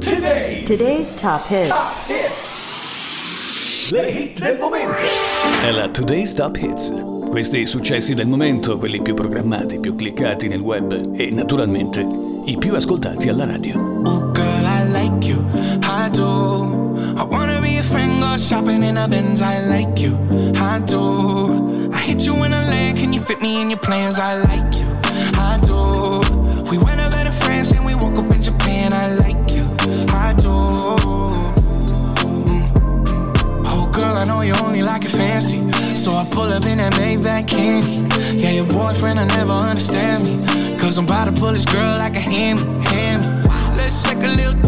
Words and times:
Today's, 0.00 0.68
Today's 0.68 1.14
top 1.14 1.46
hits. 1.46 1.70
Top 1.70 1.94
hits. 2.06 3.92
Le 3.92 4.10
hit 4.10 4.40
del 4.40 4.58
momento. 4.58 5.04
È 5.62 5.70
la 5.70 5.88
Today's 5.88 6.34
Top 6.34 6.56
Hits. 6.56 6.92
Questi 7.30 7.64
successi 7.64 8.14
del 8.14 8.26
momento, 8.26 8.76
quelli 8.76 9.00
più 9.00 9.14
programmati, 9.14 9.78
più 9.78 9.94
cliccati 9.94 10.48
nel 10.48 10.60
web 10.60 11.14
e 11.16 11.30
naturalmente 11.30 12.06
i 12.44 12.58
più 12.58 12.74
ascoltati 12.74 13.28
alla 13.28 13.46
radio. 13.46 13.78
Oh 14.04 14.30
girl, 14.32 14.64
I 14.64 14.84
like 14.92 15.26
you, 15.26 15.42
I 15.82 16.10
do. 16.10 16.94
I 17.16 17.24
wanna 17.24 17.58
be 17.60 17.78
a 17.78 17.82
friend, 17.82 18.20
go 18.20 18.36
shopping 18.36 18.82
in 18.82 18.98
a 18.98 19.08
Benz. 19.08 19.40
I 19.40 19.66
like 19.66 19.98
you, 19.98 20.14
I 20.56 20.78
do. 20.84 21.90
I 21.92 21.98
hit 21.98 22.26
you 22.26 22.44
in 22.44 22.52
a 22.52 22.60
lane, 22.68 22.96
can 22.96 23.12
you 23.14 23.22
fit 23.22 23.40
me 23.40 23.62
in 23.62 23.70
your 23.70 23.80
plans? 23.80 24.18
I 24.18 24.34
like 24.42 24.76
you, 24.76 24.86
I 25.38 25.58
do. 25.62 26.20
We 26.70 26.76
went 26.76 27.00
over 27.00 27.24
to 27.24 27.32
France 27.32 27.70
and 27.72 27.84
we 27.86 27.94
woke 27.94 28.18
up 28.18 28.30
in 28.34 28.42
Japan. 28.42 28.92
I 28.92 29.14
like 29.14 29.35
you 34.46 34.54
only 34.64 34.82
like 34.82 35.04
it 35.04 35.10
fancy, 35.10 35.58
so 35.94 36.12
I 36.12 36.24
pull 36.30 36.52
up 36.52 36.64
in 36.66 36.78
that 36.78 36.92
Maybach 36.94 37.48
candy. 37.48 38.06
Yeah, 38.38 38.52
your 38.52 38.66
boyfriend 38.66 39.18
will 39.18 39.26
never 39.26 39.52
understand 39.52 40.22
me, 40.24 40.36
cause 40.78 40.98
I'm 40.98 41.04
about 41.04 41.26
to 41.26 41.32
pull 41.32 41.52
this 41.52 41.64
girl 41.64 41.96
like 41.98 42.14
a 42.14 42.20
hammy, 42.20 42.62
hammy. 42.86 43.26
Let's 43.76 44.02
take 44.02 44.18
a 44.18 44.32
little 44.38 44.65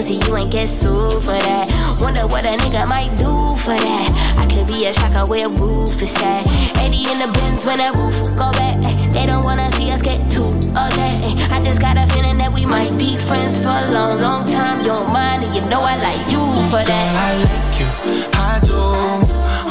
pussy, 0.00 0.14
you 0.26 0.36
ain't 0.36 0.50
get 0.50 0.68
sued 0.68 1.22
for 1.22 1.36
that. 1.36 1.98
Wonder 2.00 2.26
what 2.26 2.44
a 2.44 2.54
nigga 2.64 2.88
might 2.88 3.12
do 3.18 3.30
for 3.60 3.76
that. 3.76 4.08
I 4.38 4.46
could 4.46 4.66
be 4.66 4.86
a 4.86 4.92
shocker 4.92 5.28
where 5.30 5.48
roof 5.48 6.00
is 6.00 6.14
at. 6.16 6.48
80 6.78 7.12
in 7.12 7.18
the 7.20 7.28
bins 7.36 7.66
when 7.66 7.78
that 7.78 7.94
roof 7.96 8.16
go 8.36 8.50
back. 8.52 8.80
They 9.12 9.26
don't 9.26 9.44
wanna 9.44 9.70
see 9.72 9.90
us 9.90 10.02
get 10.02 10.30
too 10.30 10.56
upset. 10.74 11.20
I 11.52 11.60
just 11.62 11.80
got 11.80 11.96
a 11.96 12.06
feeling 12.14 12.38
that 12.38 12.52
we 12.52 12.64
might 12.64 12.96
be 12.96 13.18
friends 13.18 13.58
for 13.58 13.68
a 13.68 13.90
long, 13.92 14.20
long 14.20 14.44
time. 14.46 14.80
You 14.80 14.96
don't 14.96 15.12
mind, 15.12 15.44
and 15.44 15.54
you 15.54 15.62
know 15.62 15.82
I 15.82 15.96
like 15.96 16.24
you 16.32 16.42
for 16.70 16.80
Girl, 16.80 16.92
that. 16.92 17.08
I 17.28 17.30
like 17.48 17.74
you, 17.80 17.88
I 18.32 18.52
do. 18.64 18.80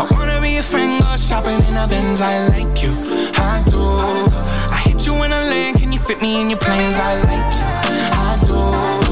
I 0.01 0.03
wanna 0.11 0.39
be 0.41 0.57
a 0.57 0.63
friend, 0.63 1.01
go 1.01 1.15
shopping 1.17 1.59
in 1.67 1.75
a 1.75 1.87
Benz. 1.87 2.21
I 2.21 2.47
like 2.53 2.83
you, 2.83 2.93
I 3.33 3.63
do. 3.65 3.81
I 4.69 4.77
hit 4.85 5.07
you 5.07 5.15
in 5.23 5.31
a 5.31 5.41
lane, 5.51 5.73
can 5.73 5.91
you 5.91 5.99
fit 5.99 6.21
me 6.21 6.41
in 6.41 6.49
your 6.49 6.59
plans? 6.59 6.97
I 6.97 7.15
like 7.29 7.51
you, 7.57 7.69
I 8.13 8.31
do. 8.45 9.08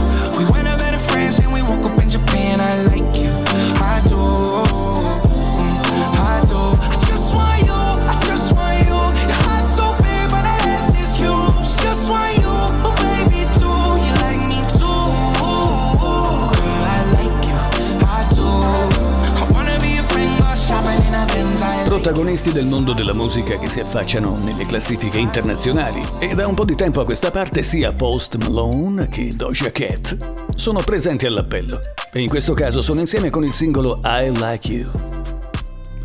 Protagonisti 21.85 22.51
del 22.51 22.66
mondo 22.66 22.94
della 22.94 23.13
musica 23.13 23.57
che 23.57 23.69
si 23.69 23.79
affacciano 23.79 24.38
nelle 24.38 24.66
classifiche 24.66 25.17
internazionali. 25.17 26.01
E 26.19 26.35
da 26.35 26.47
un 26.47 26.53
po' 26.53 26.66
di 26.66 26.75
tempo 26.75 27.01
a 27.01 27.05
questa 27.05 27.31
parte 27.31 27.63
sia 27.63 27.91
Post 27.94 28.35
Malone 28.38 29.07
che 29.07 29.31
Doja 29.35 29.72
Cat 29.72 30.37
sono 30.57 30.81
presenti 30.81 31.25
all'appello 31.25 31.79
e 32.12 32.19
in 32.19 32.28
questo 32.28 32.53
caso 32.53 32.81
sono 32.81 33.00
insieme 33.00 33.29
con 33.29 33.44
il 33.44 33.53
singolo 33.53 34.01
I 34.03 34.31
Like 34.35 34.68
You. 34.72 34.90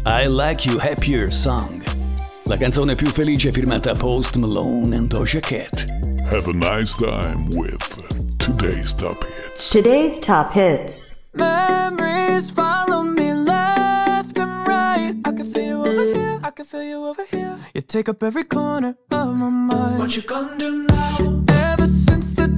I 0.05 0.27
Like 0.29 0.69
You 0.69 0.79
Happier 0.79 1.33
Song, 1.33 1.83
la 2.45 2.57
canzone 2.57 2.95
più 2.95 3.07
felice 3.09 3.51
firmata 3.51 3.95
Post 3.95 4.37
Malone 4.37 4.95
and 4.95 5.13
Doja 5.13 5.41
Cat. 5.41 5.87
Have 6.31 6.49
a 6.49 6.53
nice 6.53 6.95
time 6.97 7.49
with 7.55 8.37
today's 8.37 8.95
top 8.95 9.25
hits. 9.25 9.71
Today's 9.71 10.19
top 10.19 10.53
hits. 10.53 11.31
Memories 11.35 12.51
follow 12.51 13.03
me 13.03 13.33
left 13.33 14.39
and 14.39 14.67
right. 14.67 15.15
I 15.25 15.33
can 15.33 15.45
feel 15.47 15.65
you 15.65 15.81
over 15.81 16.05
here. 16.05 16.41
I 16.43 16.51
can 16.51 16.65
feel 16.67 16.83
you 16.83 17.07
over 17.07 17.25
here. 17.25 17.57
You 17.75 17.81
take 17.81 18.09
up 18.11 18.23
every 18.23 18.45
corner 18.45 18.97
of 19.11 19.35
my 19.35 19.49
mind. 19.49 19.99
What 19.99 20.15
you 20.15 20.23
gonna 20.23 20.59
do 20.59 20.85
now? 20.87 21.43
Ever 21.49 21.87
since 21.87 22.35
the, 22.35 22.49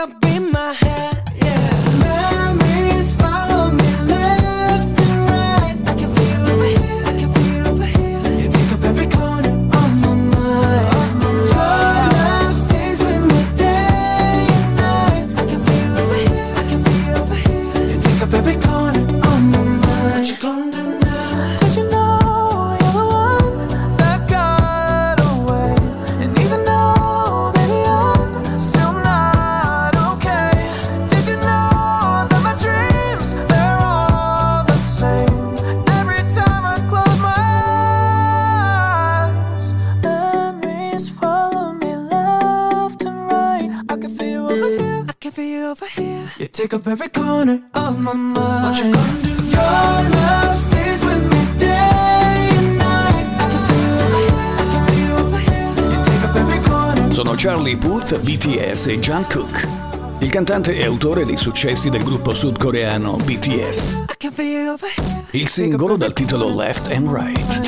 up 0.00 0.24
in 0.24 0.50
my 0.50 0.72
head. 0.72 0.99
Take 46.60 46.74
up 46.74 46.86
every 46.86 47.08
corner 47.08 47.62
of 47.72 47.98
my 47.98 48.12
mind. 48.12 48.64
What 48.64 48.84
you 48.84 48.92
gonna 48.92 49.22
do? 49.22 49.30
Your 49.48 50.10
love 50.10 50.56
stays 50.56 51.02
with 51.02 51.22
me 51.32 51.56
day 51.56 52.48
and 52.58 52.76
night. 52.76 53.26
I 53.38 53.46
can 53.48 53.62
feel 53.70 54.08
here. 54.18 54.34
I 54.58 54.66
can 54.72 54.82
feel 54.90 55.38
here. 55.38 55.72
You 55.90 56.04
take 56.04 56.22
up 56.28 56.36
every 56.36 56.60
corner. 56.68 57.14
Sono 57.14 57.34
Charlie 57.34 57.78
Puth, 57.78 58.18
BTS 58.18 58.88
e 58.88 58.98
Jungkook. 58.98 59.68
Il 60.18 60.28
cantante 60.28 60.74
è 60.74 60.84
autore 60.84 61.24
dei 61.24 61.38
successi 61.38 61.88
del 61.88 62.02
gruppo 62.02 62.34
sudcoreano 62.34 63.16
BTS. 63.16 64.04
Il 65.30 65.48
singolo 65.48 65.96
dal 65.96 66.12
titolo 66.12 66.54
Left 66.54 66.90
and 66.92 67.08
Right. 67.10 67.60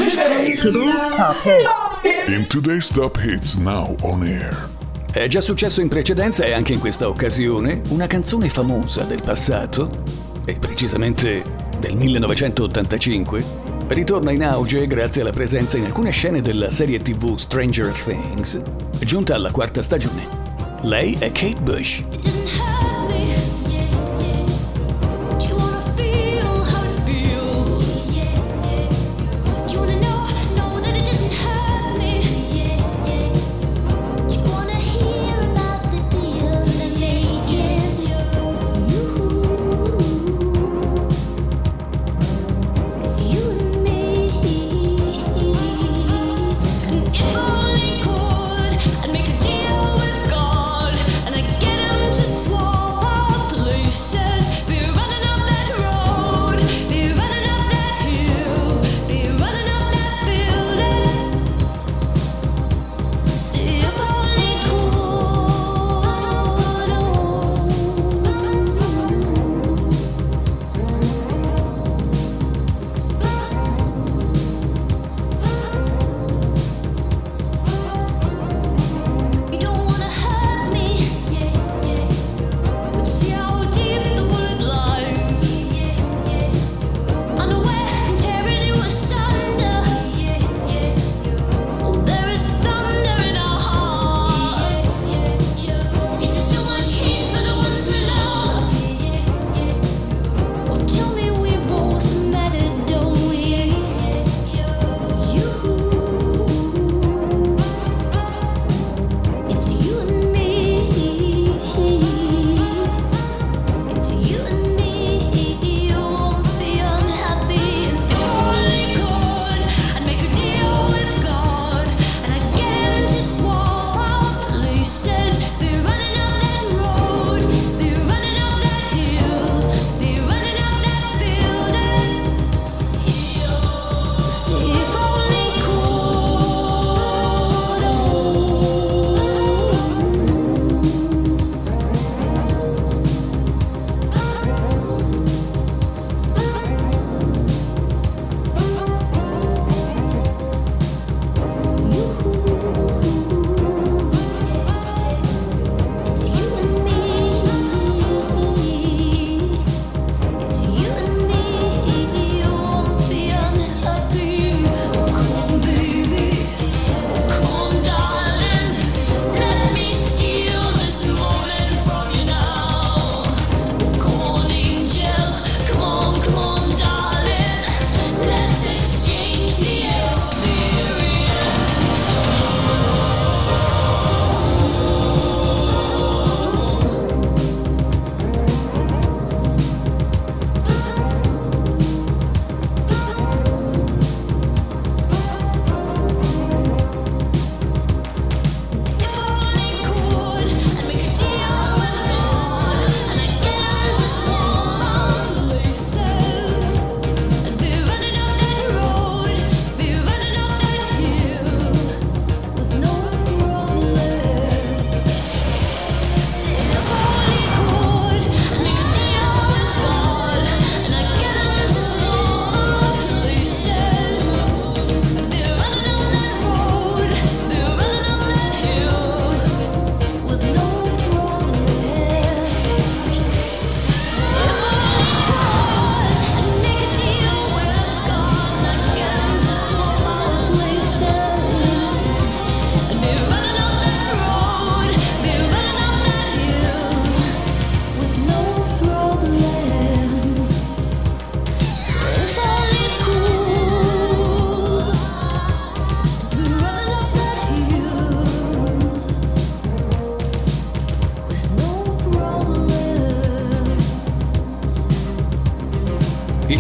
Today's 0.61 1.09
top 1.17 1.37
hits. 1.43 2.29
In 2.29 2.47
today's 2.49 2.89
top 2.89 3.17
hits 3.17 3.55
now 3.55 3.97
on 4.03 4.23
air. 4.23 4.82
È 5.13 5.27
già 5.27 5.43
successo 5.43 5.83
in 5.83 5.89
precedenza 5.89 6.43
e 6.47 6.53
anche 6.53 6.73
in 6.73 6.79
questa 6.79 7.07
occasione 7.07 7.83
una 7.91 8.07
canzone 8.07 8.49
famosa 8.49 9.03
del 9.03 9.21
passato, 9.21 10.05
e 10.47 10.55
precisamente 10.55 11.45
del 11.79 11.97
1985, 11.97 13.45
ritorna 13.89 14.31
in 14.31 14.43
auge 14.43 14.87
grazie 14.87 15.21
alla 15.21 15.31
presenza 15.31 15.77
in 15.77 15.85
alcune 15.85 16.13
scene 16.13 16.41
della 16.41 16.71
serie 16.71 16.99
tv 17.03 17.37
Stranger 17.37 17.93
Things, 17.93 18.59
giunta 19.01 19.35
alla 19.35 19.51
quarta 19.51 19.83
stagione. 19.83 20.27
Lei 20.81 21.15
è 21.19 21.31
Kate 21.31 21.61
Bush. 21.61 22.03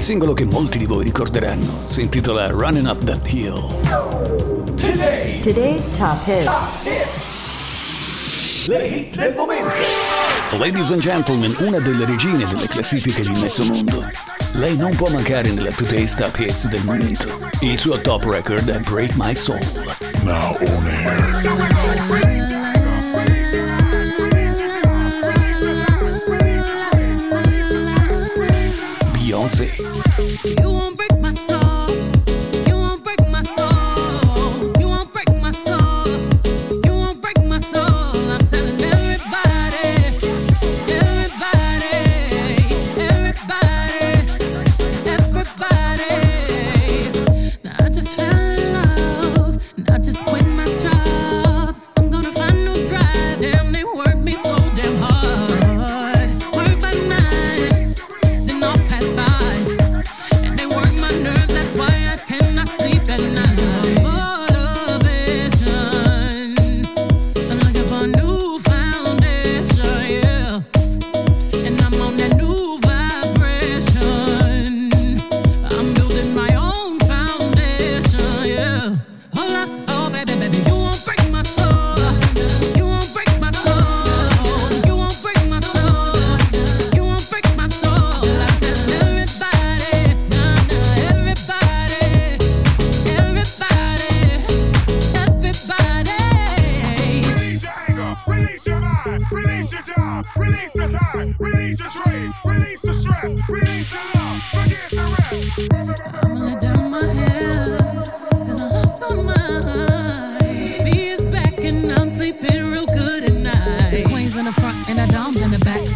Il 0.02 0.08
singolo 0.08 0.34
che 0.34 0.44
molti 0.44 0.78
di 0.78 0.84
voi 0.84 1.04
ricorderanno 1.04 1.84
si 1.86 2.00
intitola 2.00 2.48
Running 2.48 2.88
Up 2.88 3.04
That 3.04 3.20
Hill. 3.30 3.72
Today's, 4.74 5.44
Today's 5.44 5.90
top 5.90 6.26
hits. 6.26 7.30
Le 8.66 8.84
hit 8.84 9.14
del 9.14 9.32
momento. 9.36 9.78
Ladies 10.58 10.90
and 10.90 11.00
gentlemen, 11.00 11.54
una 11.60 11.78
delle 11.78 12.04
regine 12.04 12.44
delle 12.48 12.66
classifiche 12.66 13.22
di 13.22 13.30
mezzo 13.38 13.64
mondo. 13.64 14.04
Lei 14.54 14.76
non 14.76 14.92
può 14.96 15.08
mancare 15.08 15.52
nella 15.52 15.70
Today's 15.70 16.16
Top 16.16 16.36
Hits 16.36 16.66
del 16.66 16.82
momento. 16.82 17.28
Il 17.60 17.78
suo 17.78 18.00
top 18.00 18.24
record 18.24 18.68
è 18.68 18.80
Break 18.80 19.12
My 19.14 19.36
Soul. 19.36 19.60
Now 20.24 20.56
on 20.58 20.84
air. 20.84 22.31
You 30.32 30.70
won't 30.70 31.01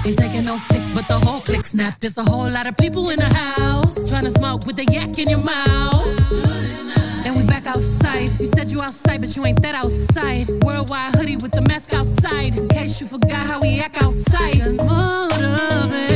Ain't 0.06 0.16
taking 0.16 0.44
no 0.44 0.56
flicks, 0.56 0.88
but 0.88 1.08
the 1.08 1.18
whole 1.18 1.40
click 1.40 1.64
snap. 1.64 1.98
There's 1.98 2.16
a 2.16 2.22
whole 2.22 2.48
lot 2.48 2.68
of 2.68 2.76
people 2.76 3.10
in 3.10 3.18
the 3.18 3.24
house 3.24 4.08
trying 4.08 4.22
to 4.22 4.30
smoke 4.30 4.64
with 4.64 4.76
the 4.76 4.84
yak 4.84 5.18
in 5.18 5.28
your 5.28 5.42
mouth. 5.42 6.06
And 7.26 7.36
we 7.36 7.42
back 7.42 7.66
outside. 7.66 8.30
You 8.38 8.46
said 8.46 8.70
you 8.70 8.80
outside, 8.80 9.20
but 9.20 9.34
you 9.34 9.44
ain't 9.44 9.60
that 9.62 9.74
outside. 9.74 10.48
Worldwide 10.62 11.16
hoodie 11.16 11.36
with 11.36 11.50
the 11.50 11.62
mask 11.62 11.92
outside. 11.92 12.56
In 12.56 12.68
case 12.68 13.00
you 13.00 13.08
forgot 13.08 13.46
how 13.46 13.60
we 13.60 13.80
act 13.80 14.00
outside. 14.00 14.76
Motivated. 14.76 16.15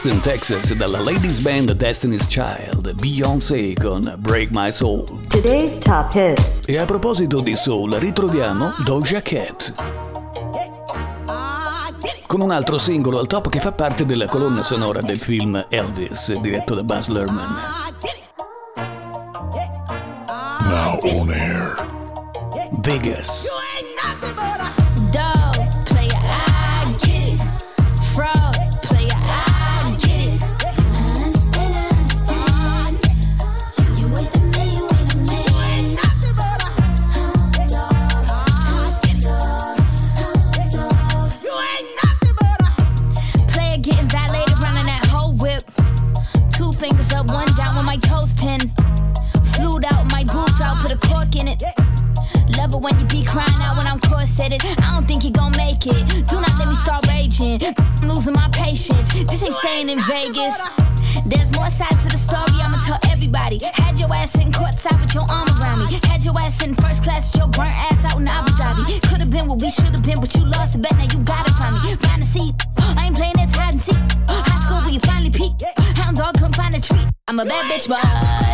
Houston, 0.00 0.20
Texas, 0.20 0.72
dalla 0.74 1.00
ladies 1.00 1.40
band 1.40 1.72
Destiny's 1.72 2.24
Child, 2.28 2.94
Beyoncé 3.00 3.74
con 3.74 4.14
Break 4.18 4.50
My 4.52 4.70
Soul. 4.70 5.04
Today's 5.26 5.76
top 5.76 6.14
hits. 6.14 6.68
E 6.68 6.78
a 6.78 6.84
proposito 6.84 7.40
di 7.40 7.56
soul, 7.56 7.94
ritroviamo 7.94 8.74
Doja 8.84 9.20
Cat. 9.20 9.74
Con 12.28 12.40
un 12.40 12.52
altro 12.52 12.78
singolo 12.78 13.18
al 13.18 13.26
top 13.26 13.48
che 13.48 13.58
fa 13.58 13.72
parte 13.72 14.06
della 14.06 14.28
colonna 14.28 14.62
sonora 14.62 15.00
del 15.00 15.18
film 15.18 15.66
Elvis, 15.68 16.32
diretto 16.38 16.76
da 16.76 16.84
Buzz 16.84 17.08
Lerman. 17.08 17.56
Now 20.60 21.00
on 21.02 21.28
air. 21.30 21.88
Vegas. 22.82 23.48
I'm 77.38 77.46
a 77.46 77.50
bad 77.50 77.70
bitch, 77.70 77.86
but 77.88 78.47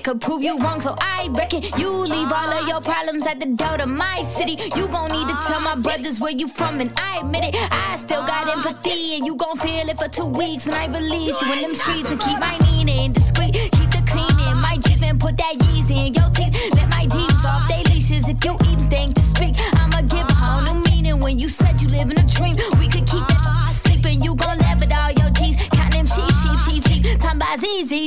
that 0.00 0.10
could 0.10 0.20
prove 0.20 0.42
you 0.42 0.58
wrong, 0.58 0.80
so 0.80 0.94
I 1.00 1.28
reckon 1.30 1.62
you 1.78 1.90
leave 1.90 2.32
all 2.32 2.50
of 2.50 2.68
your 2.68 2.80
problems 2.80 3.26
at 3.26 3.40
the 3.40 3.46
door 3.46 3.76
to 3.76 3.86
my 3.86 4.22
city. 4.22 4.56
You 4.76 4.88
gon' 4.88 5.10
need 5.10 5.28
to 5.28 5.36
tell 5.46 5.60
my 5.60 5.74
brothers 5.74 6.20
where 6.20 6.32
you 6.32 6.48
from, 6.48 6.80
and 6.80 6.92
I 6.96 7.20
admit 7.20 7.44
it. 7.44 7.54
I 7.70 7.96
still 7.96 8.22
got 8.22 8.48
empathy, 8.48 9.16
and 9.16 9.26
you 9.26 9.36
gon' 9.36 9.56
feel 9.56 9.88
it 9.88 9.98
for 9.98 10.08
two 10.08 10.26
weeks 10.26 10.66
when 10.66 10.74
I 10.74 10.86
release 10.86 11.40
you 11.42 11.52
in 11.52 11.62
them 11.62 11.74
streets 11.74 12.10
and 12.10 12.20
keep 12.20 12.38
my 12.40 12.56
Nina 12.64 13.12
discreet. 13.12 13.52
Keep 13.52 13.90
the 13.90 14.02
cleaning, 14.08 14.60
my 14.60 14.76
Jeep 14.80 15.02
and 15.06 15.20
put 15.20 15.36
that 15.36 15.54
Yeezy 15.68 16.08
in 16.08 16.14
your 16.14 16.30
teeth. 16.30 16.54
Let 16.74 16.88
my 16.88 17.04
demons 17.06 17.44
off 17.44 17.68
they 17.68 17.82
leashes 17.92 18.28
if 18.28 18.42
you 18.44 18.56
even 18.72 18.88
think 18.88 19.14
to 19.16 19.22
speak. 19.22 19.54
I'ma 19.76 20.02
give 20.02 20.28
a 20.28 20.34
whole 20.34 20.62
new 20.62 20.84
meaning 20.88 21.20
when 21.20 21.38
you 21.38 21.48
said 21.48 21.80
you 21.80 21.88
live 21.88 22.10
in 22.10 22.18
a 22.18 22.26
dream. 22.26 22.69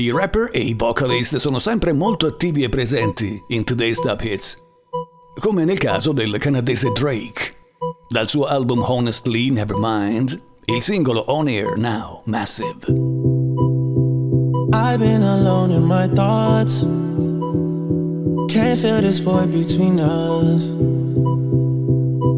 I 0.00 0.10
rapper 0.10 0.48
e 0.50 0.60
i 0.60 0.72
vocalist 0.72 1.36
sono 1.36 1.58
sempre 1.58 1.92
molto 1.92 2.26
attivi 2.26 2.62
e 2.62 2.70
presenti 2.70 3.38
in 3.48 3.64
Today's 3.64 4.00
Top 4.00 4.22
Hits, 4.22 4.56
come 5.38 5.66
nel 5.66 5.76
caso 5.76 6.12
del 6.12 6.38
canadese 6.38 6.90
Drake. 6.94 7.54
Dal 8.08 8.26
suo 8.26 8.46
album 8.46 8.82
Honestly 8.82 9.50
Nevermind, 9.50 10.40
il 10.64 10.80
singolo 10.80 11.24
On 11.26 11.46
Air 11.48 11.76
Now 11.76 12.22
Massive. 12.24 12.86
I've 14.72 15.00
been 15.00 15.22
alone 15.22 15.70
in 15.70 15.84
my 15.84 16.08
thoughts. 16.08 16.80
Can't 18.48 18.78
feel 18.78 19.02
this 19.02 19.18
void 19.20 19.50
between 19.52 20.00
us. 20.00 20.70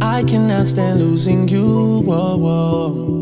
I 0.02 0.24
cannot 0.24 0.66
stand 0.66 0.98
losing 0.98 1.48
you. 1.48 2.00
Whoa, 2.00 2.36
whoa. 2.38 3.21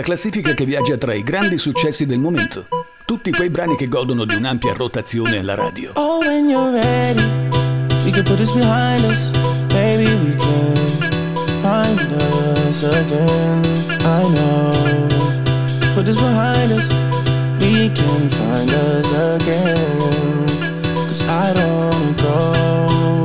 La 0.00 0.06
classifica 0.06 0.54
che 0.54 0.64
viaggia 0.64 0.96
tra 0.96 1.12
i 1.12 1.22
grandi 1.22 1.58
successi 1.58 2.06
del 2.06 2.18
momento. 2.18 2.66
Tutti 3.04 3.30
quei 3.30 3.50
brani 3.50 3.76
che 3.76 3.86
godono 3.86 4.24
di 4.24 4.34
un'ampia 4.34 4.72
rotazione 4.72 5.38
alla 5.38 5.54
radio. 5.54 5.92
Oh, 5.96 6.20
when 6.20 6.48
you're 6.48 6.72
ready, 6.72 7.22
we 8.04 8.10
can 8.10 8.22
put 8.24 8.36
this 8.36 8.50
behind 8.52 9.04
us. 9.04 9.30
Maybe 9.74 10.04
we 10.04 10.34
can 10.36 10.86
find 11.60 11.98
us 12.12 12.82
again. 12.84 13.60
I 14.00 14.22
know. 14.32 15.06
Put 15.92 16.06
this 16.06 16.18
behind 16.18 16.72
us. 16.72 16.88
We 17.60 17.90
can 17.90 18.28
find 18.30 18.70
us 18.70 19.12
again. 19.36 20.46
Cause 20.94 21.22
I 21.28 21.52
don't 21.52 22.16
go. 22.22 23.24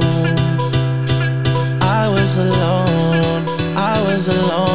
I 1.80 2.06
was 2.10 2.36
alone. 2.36 3.46
I 3.78 3.96
was 4.08 4.28
alone 4.28 4.75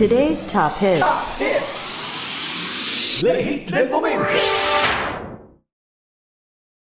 Today. 0.00 0.28
Today's 0.28 0.44
top 0.46 0.72
hits. 0.78 1.38
Hits. 1.38 3.22
Le 3.22 3.42
hit 3.42 3.70
del 3.70 3.90
momento. 3.90 4.69